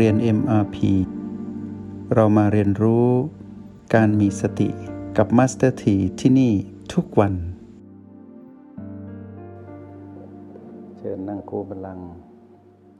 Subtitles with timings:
[0.00, 0.76] เรียน MRP
[2.14, 3.08] เรามาเรียนรู้
[3.94, 4.68] การมีสติ
[5.16, 6.52] กับ Master T ที่ที่นี่
[6.92, 7.34] ทุกวัน
[10.96, 12.00] เชิญนั่งคูบัลลัง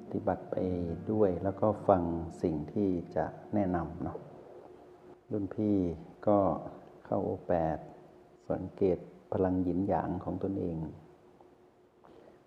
[0.01, 0.57] ปฏิบัติไป
[1.11, 2.03] ด้วยแล้วก็ฟัง
[2.43, 4.19] สิ่งที่จะแนะนำเนาะ
[5.31, 5.77] รุ่นพี่
[6.27, 6.39] ก็
[7.05, 7.79] เข้าโอแปด
[8.51, 8.99] สังเกต
[9.33, 10.77] พลังหยินหยางของตนเอง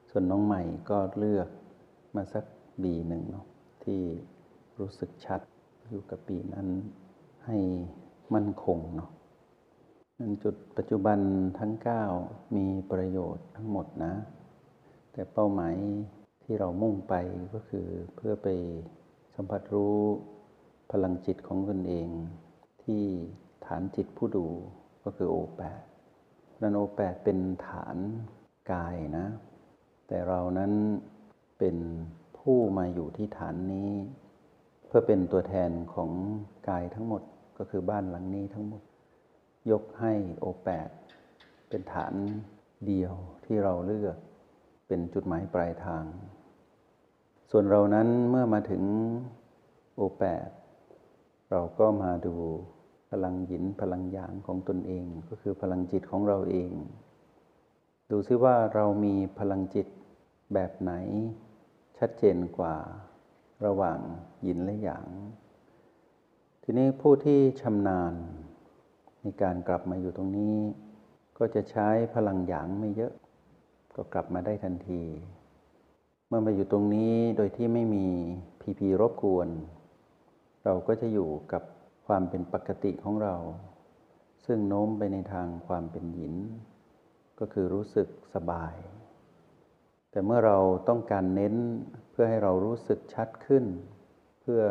[0.10, 1.50] ส่วนน้องใหม่ก็เลือก
[2.16, 2.46] มาสัก
[2.84, 3.46] บีหนึ่งเนาะ
[3.86, 4.02] ที่
[4.80, 5.42] รู้สึกชัด
[5.90, 6.68] อยู่กับปีนั้น
[7.46, 7.58] ให้
[8.34, 9.10] มั่นคงเนาะ
[10.20, 11.20] นั่นจุดปัจจุบัน
[11.60, 11.74] ทั้ง
[12.14, 14.14] 9 มีประโยชน์ทั้งหมดนะ
[15.14, 15.76] แต่เป้าหมาย
[16.44, 17.14] ที่เรามุ่งไป
[17.54, 18.48] ก็คือเพื่อไป
[19.36, 19.98] สัมผัสรู้
[20.92, 22.10] พลังจิตของตนเอง
[22.84, 23.04] ที่
[23.66, 24.48] ฐานจิตผู้ดู
[25.04, 25.82] ก็คือโอแปด
[26.62, 27.98] นันโอแปดเป็นฐาน
[28.72, 29.26] กายนะ
[30.08, 30.72] แต่เรานั้น
[31.60, 31.78] เป็น
[32.38, 33.92] ผู้มาอยู่ที่ฐานนี้
[34.88, 36.10] เพื่อเป็นตัวแทนของ
[36.70, 37.22] กายทั้งหมด
[37.58, 38.82] ก็คือบ้านหลังนี้ทั้งหมด
[39.72, 40.90] ยกให้โอแปด
[41.70, 42.14] เป็นฐาน
[42.88, 43.14] เดียว
[43.46, 44.18] ที่เราเลือก
[44.88, 46.04] เป็นจุดหมายปลายทาง
[47.52, 48.84] ส่วนเรานั้นเมื่อมาถึง
[49.96, 50.50] โอแปด
[51.52, 52.36] เราก็มาดู
[53.12, 56.72] พลังหยินพลังหยางของตนเองก็คือพลังจิตของเราเอง
[58.12, 59.88] ดูซิว่าเรามีพลังจิต
[60.54, 60.94] แบบไหน
[61.98, 62.76] ชัดเจนกว่า
[63.66, 64.00] ระหว่าง
[64.44, 65.08] หยินและหยาง
[66.64, 68.14] ทีนี้ผู้ที่ชำนาญ
[69.22, 70.56] ในการกลับมาอยู่ตรงนี้
[71.38, 73.14] ก็จะใช้พลังหยางไม่เยอะ
[73.96, 75.04] ก็กลับมาได้ทันที
[76.28, 78.08] เมื่อมาอยู่ตรงนี้โดยที่ไม่มี
[78.62, 79.50] พีพีรบกวน
[80.64, 81.64] เราก็จะอยู่กับ
[82.08, 83.36] ความเป็นปกติของเรา
[84.46, 86.36] ซึ่งโน้มไปในทางความเป็นหยิน
[87.40, 88.76] ก็คือรู้สึกสบาย
[90.12, 90.58] แต่เมื่อเรา
[90.90, 91.56] ต้องการเน้น
[92.20, 93.66] พื่อให้เรารู้สึกชัดขึ้น
[94.42, 94.62] เพื่อ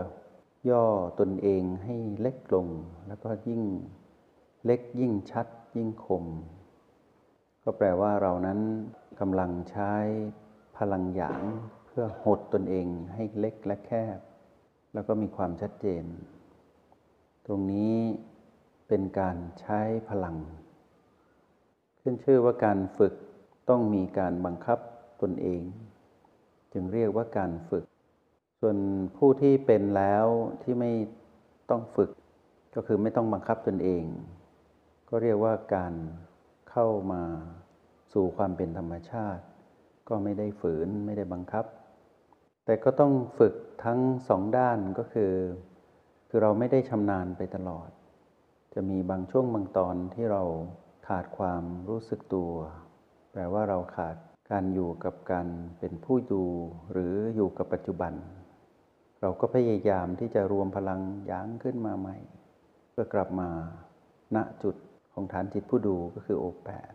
[0.71, 0.87] ย่อ
[1.21, 2.67] ตนเองให้เล็กลง
[3.09, 3.63] แล้วก็ยิ่ง
[4.65, 5.47] เล็กยิ่งชัด
[5.77, 6.25] ยิ่งคม
[7.65, 8.61] ก็แปลว่าเรานั้น
[9.21, 9.93] กำลังใช้
[10.79, 11.43] พลังหยาง
[11.87, 14.19] เพื่อหดตนเองให้เล็กและแคบ
[14.95, 16.05] แล้วก็มีความชัดเจน
[17.47, 17.95] ตรงนี้
[18.89, 20.37] เป็นการใช้พลัง
[22.01, 23.15] ขึ้นชื่อว่าการฝึก
[23.69, 24.79] ต้องมีการบังคับ
[25.23, 25.63] ตนเอง
[26.73, 27.85] จึงเรียกว่าการฝึก
[28.61, 28.77] ส่วน
[29.17, 30.27] ผู้ที่เป็นแล้ว
[30.63, 30.93] ที่ไม่
[31.71, 32.11] ต้องฝึก
[32.75, 34.05] ก็คือไม่ต้องบังคับตนเอง
[35.09, 35.95] ก็เรียกว่าการ
[36.71, 37.23] เข้ามา
[38.13, 39.43] สู่ความเป็นธรรมชาติ
[40.09, 41.65] ก็ไม่ได้ฝืนไม่ได้บังคับ
[42.65, 43.55] แต่ก็ต้องฝึก
[43.85, 45.33] ทั้งสองด้านก็คือ
[46.29, 47.89] คือเราไม่ได้ชำนาญไปตลอด
[48.75, 50.43] จะมีบางช่วงบางตอนที่เรา
[51.09, 52.53] ขาดความรู้สึกตัว
[53.33, 54.17] แปลว่าเราขาด
[54.51, 55.49] การอยู่กับการ
[55.79, 56.45] เป็นผู้ดู
[56.93, 58.13] หรืออยู่กับปัจจุบัน
[59.21, 62.17] เราก็พยายามที่จะรวมพลังยั้งขึ้นมาใหม่
[62.91, 63.49] เพื่อกลับมา
[64.35, 64.77] ณจุด
[65.13, 66.93] ของฐานจิตผู้ดูก็คือโอแปด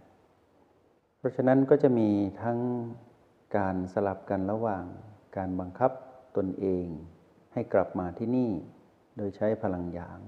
[1.17, 2.09] เพราะฉะนั้นก็จะมี
[2.41, 2.59] ทั้ง
[3.57, 4.83] การสลับกันระหว่าง
[5.37, 5.91] การบังคับ
[6.37, 6.85] ตนเอง
[7.53, 8.51] ให้กลับมาที่นี่
[9.17, 10.19] โดยใช้พลังหยาง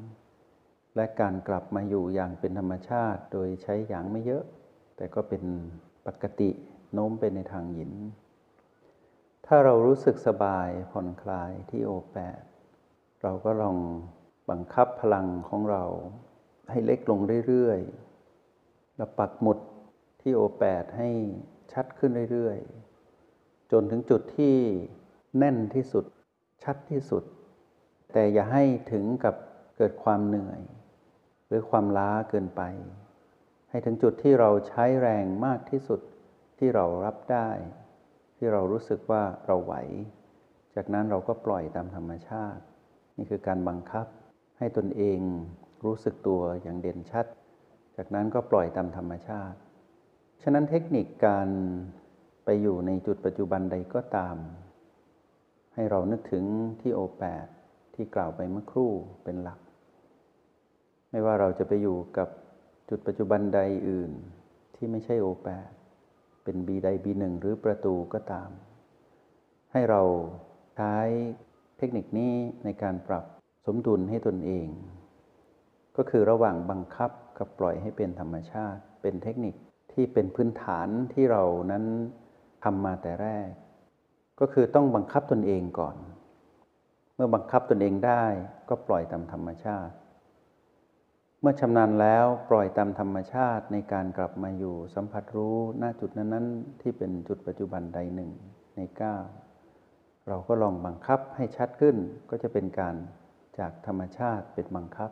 [0.95, 4.43] และการกลับมาอยู่อย่างเป็นธรรมชาติ โดยใช้หยางไม่เยอะ
[4.97, 5.43] แต่ก็เป็น
[6.07, 6.49] ปกติ
[6.93, 7.93] โน้มไปในทางหยิน
[9.45, 12.41] ถ้าเรารู้สึกสบายผ่อนคลายที่โอแปด
[13.21, 13.77] เราก็ลอง
[14.49, 15.83] บังคับพลังของเรา
[16.69, 19.59] ให้เล็กลงเรื่อยๆแล้วปักหมุด
[20.21, 21.09] ที่โอแปดให้
[21.73, 24.55] ชัดขึ้นเรื่อยๆ จนถึงจุดที่
[25.37, 26.05] แน่นที่สุด
[26.63, 27.23] ชัดที่สุด
[28.13, 29.35] แต่อย่าให้ถึงกับ
[29.77, 30.61] เกิดความเหนื่อย
[31.47, 32.61] หรือความล้าเกินไป
[33.69, 35.99] ให้ถึงจุดที่เราใช้แรงมากที่สุด
[36.59, 37.49] ที่เรารับได้
[38.37, 39.73] ที่เรารู้สึกว่าเราไหว
[40.75, 42.63] จากนั้นเราก็ปล่อยตามธรรมชาติ
[43.17, 44.07] นี่คือการบังคับ
[44.57, 45.19] ให้ตนเอง
[45.85, 47.25] รู้สึกตัวอย่างเด่นชัด
[47.97, 49.57] จากนั้นก็ปล่อยตามธรรมชาติ
[50.41, 51.49] ฉะนั้นเทคนิคการ
[52.45, 54.35] ไปอยู่ในจุดปัจจุบันใดก็ตาม
[55.73, 56.45] ให้เรานึกถึง
[56.81, 57.45] ที่โอแปด
[57.95, 58.91] ที่กล่าวไปเมื่อครู่
[59.23, 59.59] เป็นหลัก
[61.11, 62.29] ไม่ว่าเราจะไปอยู่กับ
[62.89, 64.11] จุดปัจจุบันใดอื่น
[64.75, 65.69] ที่ไม่ใช่โอแปด
[66.43, 68.49] เป็นบีใดบีหนึ่งหรือประตูก็ตาม
[69.71, 70.01] ให้เรา
[70.75, 70.95] ใช้
[71.77, 73.25] เทคนิคนี้ในการปรับ
[73.65, 74.67] สมดุลให้ตนเอง
[75.97, 79.55] ก็คือระหว่างบังคับกับปล่อยให้เป็นธรรมชาติ เป็นเทคนิค
[79.93, 81.83] ที่เป็นพื้นฐานที่เรานั้น
[82.63, 83.49] ทำมาแต่แรก
[84.39, 85.95] ก็คือต้องบังคับตนเองก่อน
[87.15, 88.23] เมื่อบังคับตนเองได้
[88.69, 89.93] ก็ปล่อยตามธรรมชาติ
[91.45, 98.31] เมื่อชำนาญแล้วปล่อยตามธรรมชาติในการกลับมาอยู่สัมผัสรู้หน้าจุดนั้นๆ ที่เป็นจุดปัจจุบันใดหนึ่ง
[98.75, 99.15] ในก้า
[100.27, 101.95] เราก็ลองบังคับให้ชัดขึ้น
[102.29, 102.95] ก็จะเป็นการ
[103.59, 105.11] จากธรรมชาติเป็นบังคับ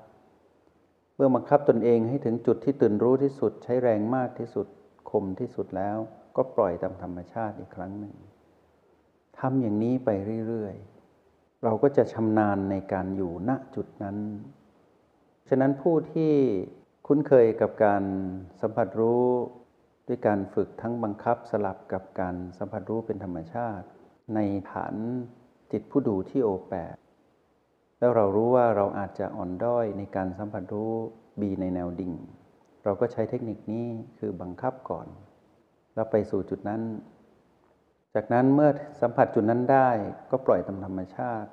[1.15, 4.67] เมื่อบังคับตนเองให้ถึงจุดที่ตื่นรู้ที่สุดใช้แรงมากที่สุด
[5.09, 5.97] คมที่สุดแล้ว
[6.35, 8.15] ก็ปล่อยตามธรรมชาติอีกครั้งหนึ่ง
[9.39, 10.09] ทำอย่างนี้ไป
[10.47, 14.17] เรื่อยๆ เราก็จะชำนาญในการอยู่ณจุดนั้น
[15.53, 16.33] ฉะนั้นผู้ที่
[17.07, 18.03] คุ้นเคยกับการ
[18.61, 19.25] สัมผัสรู้
[20.07, 23.85] ด้วยการฝึกทั้งบังคับสลับกับการสัมผัสรู้เป็นธรรมชาติ
[24.35, 24.39] ใน
[24.71, 24.93] ฐาน
[25.71, 26.95] จิตผู้ดูที่โอแปด
[27.99, 30.91] แล้วเรารู้ว่าเราอาจจะอ่อนด้อยในการสัมผัสรู้
[31.39, 32.13] บีในแนวดิ่ง
[32.83, 33.87] เราก็ใช้เทคนิคนี้
[34.19, 35.07] คือบังคับก่อน
[35.93, 36.81] แล้วไปสู่จุดนั้น
[38.15, 38.69] จากนั้นเมื่อ
[39.01, 39.89] สัมผัสจุดนั้นได้
[40.31, 41.49] ก็ปล่อยตามธรรมชาติ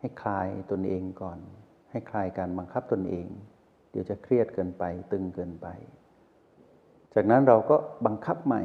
[0.00, 1.40] ให้คลายตนเองก่อน
[1.94, 3.26] ให้คลายการบังคับตนเอง
[3.90, 5.66] เดี๋ยวจะเครียดเกินไปตึงเกินไป
[7.14, 7.76] จากนั้นเราก็
[8.06, 8.62] บังคับใหม่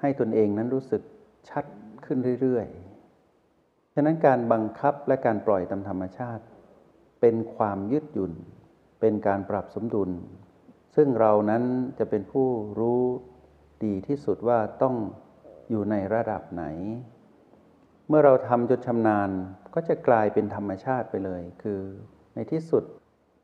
[0.00, 1.02] ให้ตนเองนั้นรู้สึก
[1.48, 1.64] ชัด
[2.04, 6.44] ขึ้นเรื่อยๆ ฉะนั้นการบังคับและการปล่อยตามธรรมชาติ
[7.20, 8.32] เป็นความยืดหยุ่น
[9.00, 10.10] เป็นการปรับสมดุล
[10.96, 11.62] ซึ่งเรานั้น
[11.98, 12.48] จะเป็นผู้
[12.78, 13.02] รู้
[13.84, 14.94] ดีที่สุดว่าต้อง
[15.70, 16.64] อยู่ในระดับไหน
[18.08, 19.30] เมื่อเราทำจนชำนาญ
[19.74, 21.80] ก็จะกลายเป็นธรรมชาติไปเลย คือ
[22.34, 22.84] ในที่สุด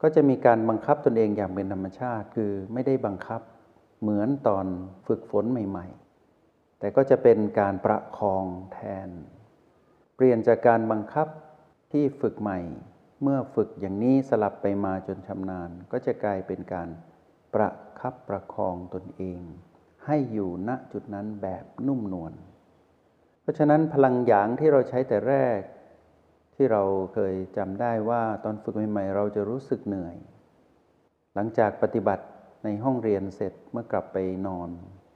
[0.02, 3.40] ก็จะมีการบังคับตนเองอย่างเป็นธรรมชาติ คือไม่ได้บังคับ
[4.00, 4.66] เหมือนตอน
[5.06, 5.86] ฝึกฝนใหม่
[6.32, 9.08] ๆ แต่ก็จะเป็นการประคองแทน
[10.16, 11.28] เปลี่ยนจากการบังคับ
[11.92, 12.58] ที่ฝึกใหม่
[13.22, 16.88] เมื่อฝึกอย่างนี้สลับไปมาจนชำนาญ ก็จะกลายเป็นการ
[17.54, 17.70] ประ
[18.00, 19.40] คับประคองตนเอง
[20.06, 22.32] ให้อยู่ณจุดนั้นแบบนุ่มนวล
[23.42, 25.60] เพราะฉะนั้นพลังหยางที่เราใช้แต่แรก
[26.62, 26.84] ที่เรา
[27.14, 30.16] เคยจำได้ว่าตอนฝึกใหม่ๆ เราจะรู้สึกเหนื่อย
[31.34, 32.24] หลังจากปฏิบัติ
[32.64, 34.16] ในห้องเรียนเสร็จเมื่อกลับไป
[34.46, 34.68] นอน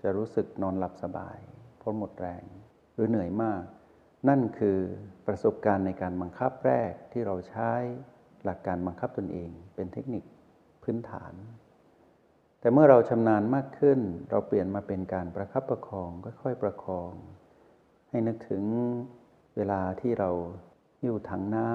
[0.03, 1.39] จะรู้สึกนอนหลับสบาย
[1.79, 2.45] เพราะหมดแรง
[2.95, 3.63] หรือเหนื่อยมาก
[4.29, 4.79] นั่นคือ
[5.27, 7.73] ประสบการณ์ในการบังคับแรกที่เราใช้
[8.45, 10.25] หลักการบังคับตนเอง เป็นเทคนิค
[10.83, 11.35] พื้นฐาน
[12.61, 14.01] แต่เมื่อเราชำนาญมากขึ้น
[14.31, 16.11] เราเปลี่ยนมาเป็นการประคับประคอง
[16.43, 17.13] ค่อยๆประคอง
[18.11, 18.63] ให้นึกถึง
[19.57, 20.31] เวลาที่เรา
[21.05, 21.73] อยู่ถังน้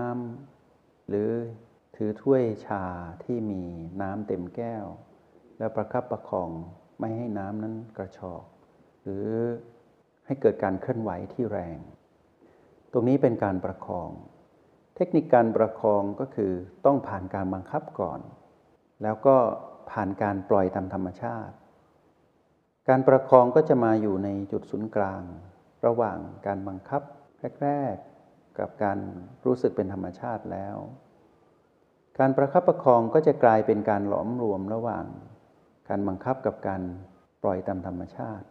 [0.51, 1.29] ำหรือ
[1.95, 2.83] ถือถ้วยชา
[3.23, 3.61] ที่มี
[4.01, 4.85] น้ำเต็มแก้ว
[5.57, 6.49] แล้วประคับประคอง
[6.99, 8.43] ไม่ให้น้ำนั้นกระชอก
[9.03, 9.27] หรือ
[10.25, 11.77] ให้เกิดการเคลื่อนไหวที่แรง
[12.91, 14.09] ตรงนี้เป็นการประคอง
[14.95, 16.51] เทคนิคการประคองก็คือ
[16.85, 18.19] ต้องผ่านการบังคับก่อน
[19.03, 19.35] แล้วก็
[19.91, 21.55] ผ่านการปล่อยตามธรรมชาติ
[22.89, 25.21] การประคองก็จะมาอยู่ในจุดศูนย์กลาง
[25.85, 27.01] ระหว่างการบังคับ
[27.61, 27.95] แรก
[28.59, 28.97] กับการ
[29.45, 30.77] รู้สึกเป็นธรรมชาติแล้ว
[32.19, 35.05] การประคับประคองก็จะกลายเป็นการหลอมรวมระหว่าง
[35.89, 36.81] การบังคับกับการ
[37.43, 38.45] ปล่อยตามธรรมชาติ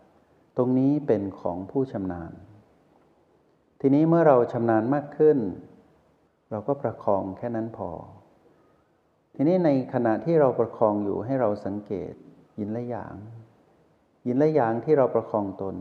[0.56, 2.32] ตรงนี้เป็นของผู้ชำนาญ
[3.81, 5.38] ทีนี้เมื่อเราชำนาญมากขึ้น
[6.50, 7.90] เราก็ประคองแค่นั้นพอ
[9.34, 12.12] ทีนี้ในขณะที่เราประคองอยู่ให้เราสังเกต
[12.58, 13.14] ยินและหยาง
[14.26, 15.76] ยินและหยางที่เราประคองตน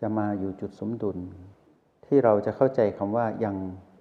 [0.00, 1.18] จะมาอยู่จุดสมดุล
[2.14, 3.56] ที่เราจะเข้าใจคำว่ายัง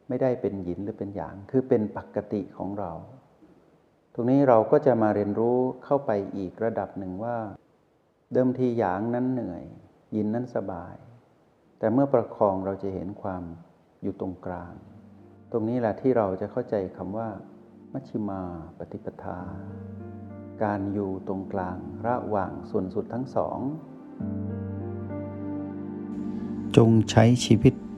[0.09, 2.91] ไม่ได้เป็นหยินหรือเป็นหยาง คือเป็นปกติของเรา
[4.13, 7.37] ตรงนี้เราก็จะมาเรียนรู้เข้าไปอีกระดับหนึ่งว่า
[8.33, 9.63] เดิมทีหยางนั้นเหนื่อย
[10.15, 10.95] ยินนั้นสบาย
[11.79, 13.43] แต่เมื่อประคองเราจะเห็นความ
[14.03, 14.73] อยู่ตรงกลาง
[15.51, 17.29] ตรงนี้แหละที่เราจะเข้าใจคำว่า
[17.93, 18.41] มัชฌิมา
[18.77, 19.39] ปฏิปทา
[20.63, 21.77] การอยู่ตรงกลาง
[22.07, 23.59] ระหว่างส่วนสุดทั้งสอง
[26.77, 27.73] จงใช้ชีวิต